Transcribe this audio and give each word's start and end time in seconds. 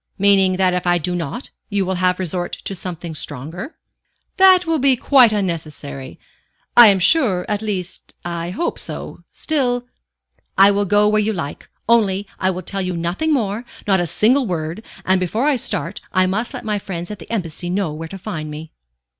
"Meaning 0.17 0.57
that 0.57 0.73
if 0.73 0.87
I 0.87 0.97
do 0.97 1.13
not, 1.15 1.51
you 1.69 1.85
will 1.85 1.93
have 2.01 2.17
resort 2.17 2.53
to 2.63 2.73
something 2.73 3.13
stronger?" 3.13 3.75
"That 4.37 4.65
will 4.65 4.79
be 4.79 4.95
quite 4.95 5.31
unnecessary, 5.31 6.19
I 6.75 6.87
am 6.87 6.97
sure, 6.97 7.45
at 7.47 7.61
least 7.61 8.15
I 8.25 8.49
hope 8.49 8.79
so. 8.79 9.21
Still" 9.31 9.85
"I 10.57 10.71
will 10.71 10.85
go 10.85 11.07
where 11.07 11.21
you 11.21 11.33
like, 11.33 11.69
only 11.87 12.25
I 12.39 12.49
will 12.49 12.63
tell 12.63 12.81
you 12.81 12.97
nothing 12.97 13.31
more, 13.31 13.63
not 13.85 13.99
a 13.99 14.07
single 14.07 14.47
word; 14.47 14.83
and 15.05 15.19
before 15.19 15.45
I 15.47 15.55
start, 15.55 16.01
I 16.11 16.25
must 16.25 16.51
let 16.51 16.65
my 16.65 16.79
friends 16.79 17.11
at 17.11 17.19
the 17.19 17.31
Embassy 17.31 17.69
know 17.69 17.93
where 17.93 18.07
to 18.07 18.17
find 18.17 18.49
me." 18.49 18.71